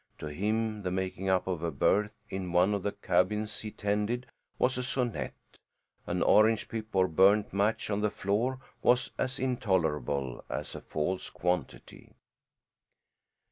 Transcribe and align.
To 0.17 0.25
him 0.29 0.81
the 0.81 0.89
making 0.89 1.29
up 1.29 1.45
of 1.45 1.61
a 1.61 1.69
berth 1.69 2.15
in 2.27 2.51
one 2.51 2.73
of 2.73 2.81
the 2.81 2.91
cabins 2.91 3.59
he 3.59 3.69
tended 3.69 4.25
was 4.57 4.75
a 4.75 4.81
sonnet; 4.81 5.35
an 6.07 6.23
orange 6.23 6.67
pip 6.69 6.95
or 6.95 7.07
burnt 7.07 7.53
match 7.53 7.91
on 7.91 8.01
the 8.01 8.09
floor 8.09 8.57
was 8.81 9.11
as 9.19 9.37
intolerable 9.37 10.43
as 10.49 10.73
a 10.73 10.81
false 10.81 11.29
quantity. 11.29 12.15